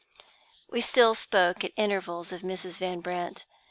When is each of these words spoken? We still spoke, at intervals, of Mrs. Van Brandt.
We 0.67 0.81
still 0.81 1.13
spoke, 1.13 1.63
at 1.63 1.73
intervals, 1.75 2.31
of 2.31 2.41
Mrs. 2.41 2.79
Van 2.79 3.01
Brandt. 3.01 3.45